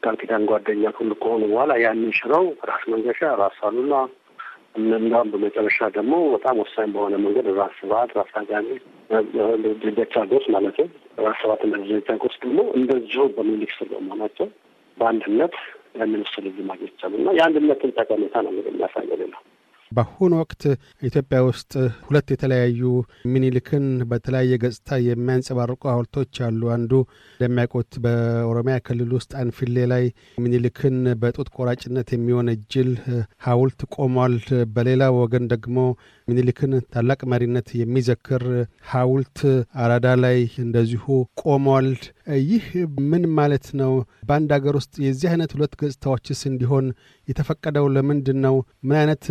ቃል 0.02 0.17
ኪዳን 0.21 0.45
ጓደኛ 0.50 0.91
ሁሉ 0.99 1.12
ከሆኑ 1.23 1.43
በኋላ 1.50 1.73
ያንን 1.83 2.12
ሽረው 2.19 2.45
ራስ 2.71 2.83
መንገሻ፣ 2.93 3.21
ራስ 3.41 3.59
አሉላ 3.69 3.95
እንዳም 4.79 5.31
በመጨረሻ 5.33 5.88
ደግሞ 5.97 6.14
በጣም 6.35 6.61
ወሳኝ 6.62 6.88
በሆነ 6.95 7.14
መንገድ 7.25 7.47
ራስ 7.59 7.75
ስብሀት፣ 7.81 8.12
ራስ 8.19 8.33
አጋሜ፣ 8.41 8.69
ደጃች 9.99 10.14
ማለት 10.55 10.79
ራስ 11.25 11.38
ስብሀት 11.43 11.62
እና 11.67 11.75
ደጃች 11.83 12.37
ደግሞ 12.45 12.61
እንደዚሁ 12.79 13.25
በሚኒሊክ 13.37 13.73
ስር 13.79 13.88
በመሆናቸው 13.93 14.49
በአንድነት 14.97 15.57
ያንን 15.99 16.23
እዚህ 16.43 16.64
ማግኘት 16.71 16.93
ይቻሉ 16.95 17.14
እና 17.21 17.31
የአንድነትን 17.38 17.95
ጠቀሜታ 17.99 18.35
ነው 18.47 18.52
የሚያሳየው 18.61 19.19
ሌላው 19.23 19.43
በአሁኑ 19.92 20.32
ወቅት 20.40 20.62
ኢትዮጵያ 21.02 21.38
ውስጥ 21.46 21.72
ሁለት 22.06 22.28
የተለያዩ 22.32 22.80
ሚኒሊክን 23.32 23.87
በተለያየ 24.11 24.58
ገጽታ 24.62 24.99
የሚያንጸባርቁ 25.06 25.82
ሐውልቶች 25.92 26.40
አሉ። 26.46 26.62
አንዱ 26.75 26.92
እንደሚያውቁት 27.34 27.92
በኦሮሚያ 28.04 28.76
ክልል 28.87 29.11
ውስጥ 29.16 29.32
አንፊሌ 29.42 29.76
ላይ 29.92 30.04
ሚኒሊክን 30.44 30.96
በጡት 31.22 31.50
ቆራጭነት 31.56 32.11
የሚወነጅል 32.14 32.90
ሐውልት 33.46 33.82
ቆሟል። 33.96 34.37
በሌላ 34.75 35.11
ወገን 35.18 35.46
ደግሞ 35.52 35.78
ሚኒሊክን 36.28 36.72
ታላቅ 36.94 37.20
መሪነት 37.32 37.68
የሚዘክር 37.78 38.44
ሐውልት 38.92 39.38
አራዳ 39.82 40.08
ላይ 40.25 40.38
እንደዚሁ 40.64 41.04
ቆሟል። 41.44 41.88
ይህ 42.47 42.64
ምን 43.11 43.25
ማለት 43.35 43.67
ነው? 43.81 43.93
በአንድ 44.29 44.50
ሀገር 44.57 44.75
ውስጥ 44.76 44.95
የዚህ 45.05 45.29
አይነት 45.31 45.50
ሁለት 45.57 45.73
ገጽታዎችስ 45.81 46.41
እንዲሆን 46.50 46.87
የተፈቀደው 47.29 47.87
ለምንድን 47.88 48.38
ነው? 48.47 48.57
ምን 48.85 48.97
አይነት 49.00 49.25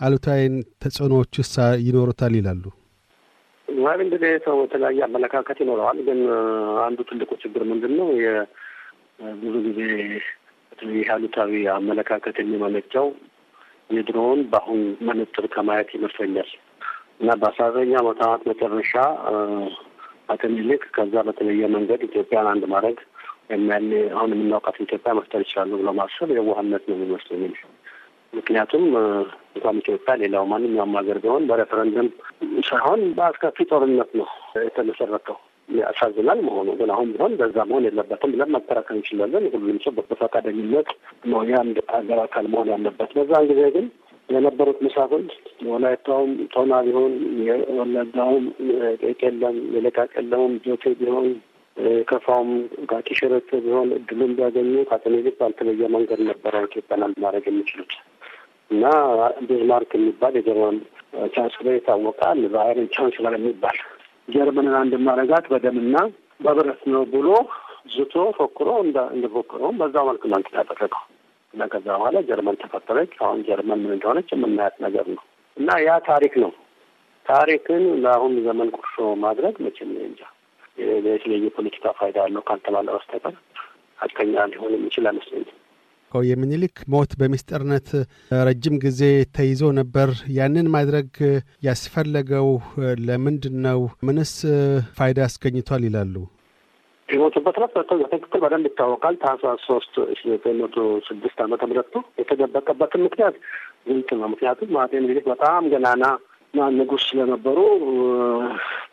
አሉታዊ 0.00 0.40
ተጽዕኖዎችስ 0.84 1.52
ይኖሩታል 1.86 2.34
ይላሉ? 2.40 2.64
እንግዲህ 4.02 4.32
ሰው 4.44 4.56
የተለያየ 4.62 5.00
አመለካከት 5.06 5.58
ይኖረዋል። 5.62 5.98
ግን 6.08 6.20
አንዱ 6.84 6.98
ትልቁ 7.10 7.30
ችግር 7.44 7.62
ምንድን 7.64 7.94
ነው? 8.00 8.08
ብዙ 9.42 9.54
ጊዜ 9.68 9.80
ይህ 10.92 11.08
አሉታዊ 11.14 11.52
አመለካከት 11.74 12.36
የሚመነጨው 12.40 13.06
የድሮውን 13.90 14.40
በአሁን 14.52 14.80
መነጽር 15.08 15.44
ከማየት 15.54 15.90
ይመስለኛል 15.96 16.50
እና 17.20 17.30
በአስራ 17.40 17.64
ዘጠነኛው 17.68 18.04
መቶ 18.08 18.20
መጨረሻ 18.50 18.92
አፄ 20.32 20.42
ምኒልክ 20.50 20.82
ከዛ 20.96 21.14
በተለየ 21.26 21.68
መንገድ 21.74 22.00
ኢትዮጵያን 22.08 22.48
አንድ 22.52 22.64
ማድረግ 22.72 22.98
ወይም 23.50 23.64
አሁን 24.16 24.32
የምናውቃት 24.34 24.76
ኢትዮጵያ 24.84 25.12
መፍጠር 25.18 25.40
ይችላሉ 25.44 25.72
ብሎ 25.80 25.90
ማሰብ 25.98 26.30
የዋህነት 26.36 26.84
ነው 26.88 26.96
የሚመስለኝ። 26.96 27.54
ምክንያቱም 28.32 28.84
እንኳን 29.54 29.80
ኢትዮጵያ 29.80 30.12
ሌላው 30.20 30.44
ማንኛውም 30.52 30.94
ሀገር 30.98 31.18
ቢሆን 31.24 31.46
በሬፈረንደም 31.48 32.06
ሳይሆን 32.68 33.00
በአስከፊ 33.16 33.66
ጦርነት 33.70 34.12
ነው 34.20 34.28
የተመሰረተው። 34.62 35.38
ያሳዝናል 35.68 36.38
መሆኑ 36.46 36.68
ግን 36.78 36.90
አሁን 36.94 37.08
ቢሆን 37.12 37.34
በዛ 37.40 37.56
መሆን 37.68 37.84
የለበትም 37.86 38.32
ብለን 38.34 38.50
መከራከር 38.54 38.94
እንችላለን። 38.96 39.44
ሁሉም 39.54 39.76
ሰው 39.84 39.92
በፈቃደኝነት 40.00 40.88
ነው 41.24 41.40
የአንድ 41.50 41.78
ሀገር 41.94 42.20
አካል 42.24 42.46
መሆን 42.52 42.70
ያለበት። 42.74 43.12
በዛን 43.18 43.46
ጊዜ 43.50 43.62
ግን 43.76 43.86
የነበሩት 44.32 44.78
መሳፍንት 44.86 45.30
የወላይታውም 45.64 46.32
ቶና 46.52 46.72
ቢሆን 46.86 47.12
የወለጋውም 47.48 48.44
ቄለም 49.20 49.56
የለቃ 49.74 49.98
ቄለሙም 50.14 50.54
ጆቴ 50.66 50.92
ቢሆን 51.00 51.26
ከፋውም 52.08 52.50
ሽረት 53.12 53.50
ቢሆን 53.64 53.90
እድሉን 53.98 54.32
ቢያገኙ 54.38 54.72
ምኒልክ 55.06 55.36
ባልተለየ 55.40 55.88
መንገድ 55.94 56.20
ነበረ 56.30 56.62
ኢትዮጵያን 56.66 57.14
ማድረግ 57.22 57.46
የሚችሉት 57.50 57.92
እና 58.70 58.84
ቢዝማርክ 59.48 59.92
የሚባል 59.96 60.34
የጀርመን 60.38 60.76
ቻንስለር 61.34 61.74
ይታወቃል። 61.76 62.40
በ 62.52 62.64
iron 62.64 62.88
chancellor 62.94 63.34
የሚባል 63.38 63.78
ጀርመንን 64.28 64.76
አንድ 64.80 64.94
ማረጋት 65.06 65.46
በደምና 65.52 65.96
በብረት 66.40 66.82
ነው 66.92 67.02
ብሎ 67.14 67.28
ዝቶ 67.94 68.14
ፎክሮ 68.38 68.68
እንደፎክረውም 69.14 69.78
በዛው 69.80 70.06
መልክ 70.10 70.24
ነው 70.30 70.58
ያደረገው 70.58 71.02
እና 71.54 71.62
ከዛ 71.72 71.86
በኋላ 71.94 72.18
ጀርመን 72.28 72.60
ተፈጠረች። 72.62 73.12
አሁን 73.24 73.40
ጀርመን 73.48 73.80
ምን 73.82 73.94
እንደሆነች 73.96 74.28
የምናያት 74.34 74.76
ነገር 74.86 75.06
ነው 75.14 75.22
እና 75.56 75.70
ያ 75.84 75.94
ታሪክ 76.08 76.34
ነው። 76.44 76.52
ታሪክን 77.26 77.82
ለአሁን 78.04 78.34
ዘመን 78.46 78.70
ቁርሾ 78.76 78.94
ማድረግ 79.24 79.56
መቼም 79.66 79.90
እንጃ 80.04 80.22
የተለየ 81.08 81.48
ፖለቲካ 81.56 81.92
ፋይዳ 81.98 82.18
አለው 82.26 82.42
ካልተባለ 82.48 82.86
በስተቀር 82.94 83.34
ሀቀኛ 83.98 84.44
ሊሆን 84.52 84.72
የሚችል 84.76 85.06
አይመስለኝም። 85.10 85.58
የሚኒሊክ 86.12 86.76
ሞት 86.92 87.12
በሚስጥርነት 87.20 87.88
ረጅም 88.40 88.74
ጊዜ 88.82 89.00
ተይዞ 89.36 89.70
ነበር። 89.78 90.08
ያንን 90.36 90.66
ማድረግ 90.74 91.08
ያስፈለገው 91.66 92.48
ለምንድን 93.08 93.56
ነው? 93.66 93.80
ምንስ 94.08 94.32
ፋይዳ 94.98 95.18
አስገኝቷል 95.28 95.84
ይላሉ? 95.88 96.14
የሞቱበት 97.12 97.56
ዕለት 97.58 97.72
በትክክል 98.02 98.40
በደንብ 98.42 98.66
ይታወቃል። 98.68 99.14
ታህሳስ 99.22 99.62
ሶስት 99.66 99.94
ዘጠኝ 100.24 100.56
መቶ 100.60 100.76
ስድስት 101.08 101.38
ዓመተ 101.44 101.62
ምህረት 101.70 101.94
የተደበቀበትን 102.20 103.04
ምክንያት 103.06 103.36
ግልጽ 103.88 104.10
ነው። 104.16 104.28
ምክንያቱም 104.32 104.76
አጤ 104.82 104.92
ምኒልክ 104.98 105.26
በጣም 105.32 105.64
ገናና 105.72 106.04
እና 106.54 106.62
ንጉሥ 106.76 107.02
ስለነበሩ 107.10 107.58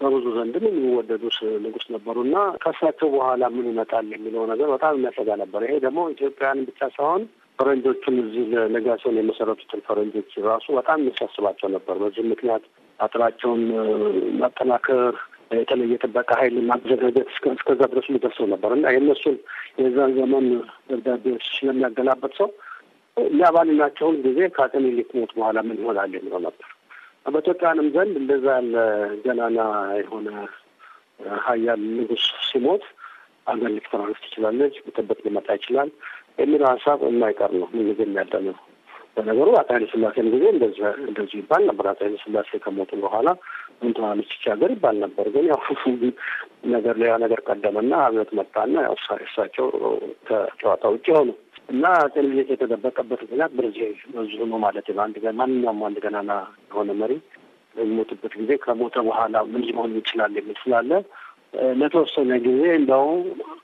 በብዙ 0.01 0.25
ዘንድም 0.35 0.65
የሚወደዱ 0.69 1.23
ንጉሥ 1.63 1.85
ነበሩ 1.95 2.17
እና 2.27 2.35
ከእሳቸው 2.61 3.07
በኋላ 3.15 3.49
ምን 3.55 3.65
ይመጣል 3.71 4.05
የሚለው 4.13 4.43
ነገር 4.51 4.67
በጣም 4.75 4.93
የሚያሰጋ 4.97 5.35
ነበር። 5.41 5.63
ይሄ 5.65 5.73
ደግሞ 5.85 6.07
ኢትዮጵያን 6.13 6.61
ብቻ 6.69 6.79
ሳይሆን 6.95 7.23
ፈረንጆቹን 7.59 8.17
እዚህ 8.21 8.43
ለነጋሲዮን 8.53 9.17
የመሰረቱትን 9.19 9.81
ፈረንጆች 9.87 10.31
ራሱ 10.45 10.67
በጣም 10.77 11.01
የሚያሳስባቸው 11.01 11.69
ነበር። 11.73 11.97
በዚህ 12.03 12.25
ምክንያት 12.31 12.63
አጥራቸውን 12.99 13.63
ማጠናከር 14.39 15.15
የተለየ 15.51 15.93
ጥበቃ 16.03 16.29
ኃይል 16.39 16.55
ማዘጋጀት 16.69 17.27
እስከዛ 17.53 17.81
ድረስ 17.91 18.07
ሊደርሰው 18.13 18.47
ነበር 18.51 18.71
እና 18.75 18.91
የእነሱን 18.95 19.37
የዛን 19.79 20.11
ዘመን 20.17 20.45
ደብዳቤዎች 20.89 21.45
ስለሚያገላበት 21.53 22.33
ሰው 22.39 22.49
ሊያባልናቸውን 23.17 24.17
ጊዜ 24.25 24.39
ከአጤ 24.55 24.73
ምኒልክ 24.79 25.09
ሞት 25.17 25.31
በኋላ 25.37 25.59
ምን 25.67 25.79
ይሆናል 25.81 26.11
የሚለው 26.15 26.41
ነበር። 26.45 26.67
በኢትዮጵያንም 27.25 27.87
ዘንድ 27.95 28.15
እንደዛ 28.21 28.45
ያለ 28.57 28.75
ገናና 29.25 29.57
የሆነ 29.99 30.27
ሀያል 31.45 31.81
ንጉሥ 31.95 32.25
ሲሞት 32.47 32.83
አገር 33.47 33.71
ልትፈራረስ 33.75 34.19
ትችላለች፣ 34.23 34.75
ብጥብጥ 34.85 35.19
ሊመጣ 35.25 35.47
ይችላል 35.57 35.89
የሚለው 36.39 36.67
ሀሳብ 36.71 36.99
የማይቀር 37.07 37.51
ነው። 37.61 37.67
ምን 37.73 37.85
ጊዜ 37.89 38.01
የሚያለ 38.05 38.33
ነው። 38.47 38.55
በነገሩ 39.15 39.49
አፄ 39.59 39.69
ኃይለ 39.73 39.85
ሥላሴን 39.93 40.27
ጊዜ 40.33 40.43
እንደዚሁ 40.51 41.37
ይባል 41.39 41.63
ነበር። 41.69 41.85
አፄ 41.91 41.99
ኃይለ 42.05 42.17
ሥላሴ 42.23 42.59
ከሞቱ 42.65 42.99
በኋላ 43.03 43.29
ይህች 43.81 44.43
ሀገር 44.49 44.71
ይባል 44.73 44.97
ነበር። 45.03 45.27
ግን 45.33 45.45
ያው 45.49 45.59
ነገር 46.73 46.95
ሌላ 47.01 47.13
ነገር 47.23 47.39
ቀደመና 47.47 47.91
አብዮት 48.05 48.31
መጣና 48.39 48.73
ያው 48.85 48.95
እሳቸው 49.23 49.67
ከጨዋታ 50.27 50.83
ውጭ 50.93 51.07
ሆኑ 51.17 51.29
እና 51.69 51.85
ምኒልክ 52.15 52.49
የተደበቀበት 52.53 53.19
ምክንያት 53.23 53.51
በዚህ 53.57 53.83
በዚሁ 54.13 54.45
ነው 54.51 54.59
ማለት 54.63 54.87
ነው። 54.91 55.01
አንድ 55.05 55.17
ማንኛውም 55.39 55.81
አንድ 55.87 55.97
ገናና 56.05 56.31
የሆነ 56.69 56.93
መሪ 57.01 57.13
በሚሞትበት 57.75 58.33
ጊዜ 58.39 58.51
ከሞተ 58.63 58.97
በኋላ 59.07 59.41
ምን 59.51 59.63
ሊሆን 59.67 59.91
ይችላል 59.99 60.33
የሚል 60.39 60.57
ስላለ 60.63 60.91
ለተወሰነ 61.79 62.31
ጊዜ 62.45 62.63
እንደው 62.79 63.05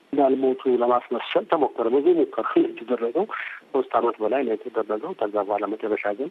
እንዳልሞቱ 0.08 0.62
ለማስመሰል 0.82 1.46
ተሞከረ። 1.52 1.88
ብዙ 1.96 2.08
ሙከራ 2.20 2.52
የተደረገው 2.64 3.26
ሶስት 3.74 3.94
አመት 4.00 4.16
በላይ 4.22 4.42
ነው 4.46 4.54
የተደረገው። 4.56 5.12
ከዛ 5.20 5.36
በኋላ 5.48 5.66
መጨረሻ 5.74 6.14
ግን 6.20 6.30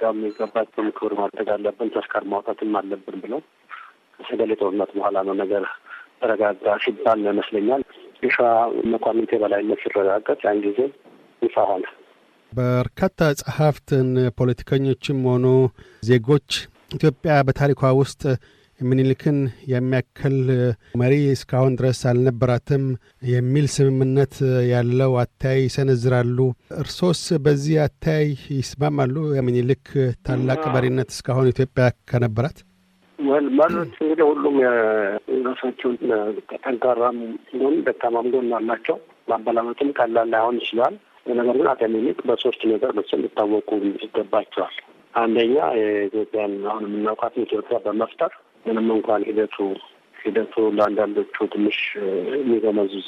ያው 0.00 0.12
የሚገባቸውን 0.14 0.88
ክብር 0.96 1.12
ማድረግ 1.20 1.48
አለብን፣ 1.54 1.92
ተስካር 1.94 2.24
ማውጣትም 2.32 2.76
አለብን 2.80 3.16
ብለው 3.24 3.40
ከሰገሌ 4.16 4.52
ጦርነት 4.60 4.90
በኋላ 4.96 5.18
ነው 5.28 5.34
ነገር 5.42 5.64
ተረጋጋ 6.20 6.74
ሲባል 6.84 7.18
ነው 7.22 7.32
ይመስለኛል 7.34 7.82
የሸዋ 8.22 8.48
መኳንንት 8.92 9.30
የበላይነት 9.34 9.80
ሲረጋገጥ 9.84 10.38
ያን 10.46 10.58
ጊዜ 10.66 10.78
ይፋ 11.42 11.64
ሆነ። 11.70 11.84
በርካታ 12.52 13.18
ጸሐፍትን 13.40 14.08
ፖለቲከኞችም 14.38 15.18
ሆኑ 15.28 15.46
ዜጎች 16.02 16.48
ኢትዮጵያ 16.96 17.34
በታሪኳ 17.48 17.92
ውስጥ 18.00 18.22
ምኒልክን 18.82 19.38
የሚያክል 19.70 20.36
መሪ 21.00 21.14
እስካሁን 21.32 21.76
ድረስ 21.78 22.00
አልነበራትም 22.10 22.84
የሚል 23.30 23.66
ስምምነት 23.74 24.34
ያለው 24.70 25.12
አተያይ 25.22 25.60
ይሰነዝራሉ። 25.64 26.38
እርሶስ 26.78 27.22
በዚህ 27.44 27.76
አተያይ 27.84 28.26
ይስማማሉ? 28.56 29.16
የምኒልክ 29.38 29.86
ታላቅ 30.26 30.62
መሪነት 30.76 31.10
እስካሁን 31.16 31.52
ኢትዮጵያ 31.52 31.86
ከነበራት 32.10 32.58
ወል 33.18 33.46
መሪዎች 33.58 33.94
እንግዲህ 34.02 34.24
ሁሉም 34.30 34.54
የራሳቸውን 34.60 35.96
ጠንካራም 36.58 37.18
ጎን 37.54 37.76
ደካማም 37.86 38.28
ጎን 38.34 38.52
አላቸው። 38.58 38.96
ማበላመጥም 39.30 39.90
ቀላል 39.98 40.28
ላይሆን 40.32 40.56
ይችላል። 40.60 40.94
ነገር 41.32 41.56
ግን 41.58 41.68
አጤ 41.72 41.82
ምኒልክ 41.88 42.20
በሶስት 42.28 42.62
ነገር 42.70 42.92
መቼም 42.96 43.22
ሊታወቁ 43.24 43.68
ይገባቸዋል። 43.98 44.76
አንደኛ 45.14 45.54
የኢትዮጵያን 45.80 46.52
አሁን 46.70 46.84
የምናውቃትን 46.88 47.44
ኢትዮጵያ 47.46 47.78
በመፍጠር 47.84 48.32
ምንም 48.64 48.88
እንኳን 48.94 49.22
ሂደቱ 49.28 49.56
ሂደቱ 50.16 50.54
ለአንዳንዶቹ 50.76 51.36
ትንሽ 51.52 51.78
የሚገመዝዝ 52.38 53.06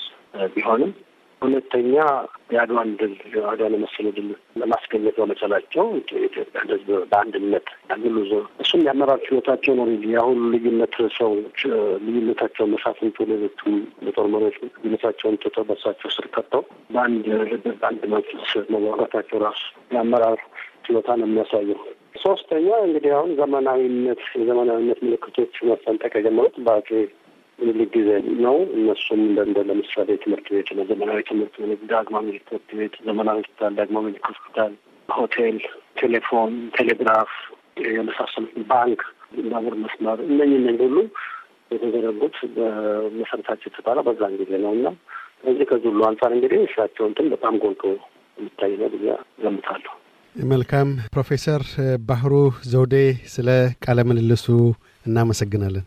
ቢሆንም 0.54 0.92
ሁለተኛ 1.42 1.94
የአድዋን 2.52 2.90
ድል 2.98 3.14
የአድዋን 3.32 3.74
የመሰለ 3.76 4.06
ድል 4.16 4.28
ለማስገኘት 4.60 5.16
በመቻላቸው 5.20 5.86
ኢትዮጵያ 6.00 6.42
ሕዝብ 6.64 6.90
በአንድነት 7.10 7.66
ያግሉ 7.90 8.16
እሱም 8.62 8.82
የአመራር 8.86 9.20
ችሎታቸው 9.26 9.74
ነው። 9.78 9.86
ያሁሉ 10.12 10.40
ልዩነት 10.54 10.96
ሰዎች 11.18 11.58
ልዩነታቸውን 12.06 12.72
መሳፍንቱ፣ 12.74 13.26
ሌሎቹም 13.32 13.74
የጦር 14.06 14.28
መሪዎች 14.34 14.56
ልዩነታቸውን 14.76 15.40
ትተው 15.44 15.66
በሳቸው 15.70 16.12
ስር 16.16 16.28
ከተው 16.36 16.62
በአንድ 16.90 17.26
በአንድ 17.80 18.04
መንፈስ 18.14 18.52
መዋጋታቸው 18.74 19.40
ራሱ 19.46 19.62
የአመራር 19.92 20.40
ችሎታ 20.86 21.10
ነው 21.18 21.28
የሚያሳየው። 21.28 21.82
ሶስተኛ 22.14 22.68
እንግዲህ 22.84 23.12
አሁን 23.16 23.30
ዘመናዊነት 23.38 24.22
የዘመናዊነት 24.34 24.98
ምልክቶች 25.04 25.54
መፈንጠቅ 25.68 26.12
የጀመሩት 26.16 26.56
በአፄ 26.66 26.88
ምኒልክ 27.58 27.90
ጊዜ 27.96 28.10
ነው። 28.44 28.56
እነሱም 28.76 29.22
እንደ 29.42 29.58
ለምሳሌ 29.68 30.08
ትምህርት 30.22 30.46
ቤት 30.54 30.68
ዘመናዊ 30.90 31.20
ትምህርት 31.28 31.54
ቤት፣ 31.62 31.82
ዳግማዊ 31.92 32.26
ትምህርት 32.40 32.70
ቤት፣ 32.78 32.94
ዘመናዊ 33.08 33.38
ሆስፒታል፣ 33.40 33.72
ዳግማዊ 33.78 34.04
ምኒልክ 34.06 34.26
ሆስፒታል፣ 34.30 34.72
ሆቴል፣ 35.08 35.58
ቴሌፎን፣ 35.96 36.54
ቴሌግራፍ 36.76 37.32
የመሳሰሉት 37.88 38.56
ባንክ፣ 38.70 39.02
ባቡር 39.46 39.76
መስመር 39.84 40.18
እነኝ 40.26 40.52
እነኝ 40.58 40.78
ሁሉ 40.84 40.98
የተዘረጉት 41.70 42.36
በመሰረታቸው 42.56 43.68
የተባለ 43.70 43.98
በዛን 44.08 44.34
ጊዜ 44.40 44.52
ነው 44.64 44.72
እና 44.72 44.86
እዚህ 45.44 45.66
ከዚህ 45.70 45.88
ሁሉ 45.92 46.02
አንጻር 46.08 46.32
እንግዲህ 46.34 46.60
እሳቸው 46.66 47.06
በጣም 47.34 47.54
ጎልቶ 47.62 47.84
የሚታይ 48.36 48.74
ነው 48.76 48.90
ብዬ 48.94 49.08
ገምታለሁ። 49.42 49.94
መልካም 50.34 50.88
ፕሮፌሰር 51.12 51.62
ባህሩ 52.02 52.32
ዘውዴ 52.70 52.94
ስለ 53.28 53.48
ቃለ 53.84 53.98
ምልልሱ 54.08 54.46
እናመሰግናለን። 55.06 55.84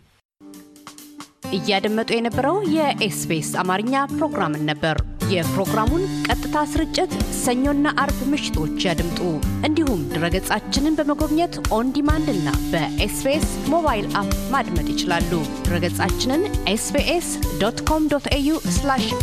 እያደመጡ 1.58 2.10
የነበረው 2.15 2.55
የኤስቢኤስ 2.75 3.49
አማርኛ 3.62 4.05
ፕሮግራምን 4.13 4.63
ነበር። 4.69 4.97
የፕሮግራሙን 5.31 6.03
ቀጥታ 6.27 6.55
ስርጭት 6.71 7.12
ሰኞና 7.39 7.93
አርብ 8.03 8.19
ምሽቶች 8.31 8.77
ያድምጡ። 8.88 9.19
እንዲሁም 9.67 10.01
ድረገጻችንን 10.12 10.97
በመጎብኘት 10.99 11.55
on 11.77 11.91
demand 11.95 12.29
እና 12.36 12.47
በኤስቢኤስ 12.71 13.49
mobile 13.73 14.07
app 14.21 14.33
ማድመጥ 14.55 14.88
ይችላሉ። 14.93 15.31
ድረገጻችንን 15.67 16.43
ኤስቢኤስ 16.73 17.29
dot 17.61 17.79
com 17.89 18.09
dot 18.13 18.27
au 18.38 18.51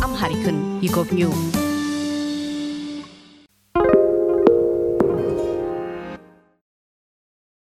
Amharic 0.03 0.45
ን 0.45 0.57
ይጎብኙ። 0.81 1.21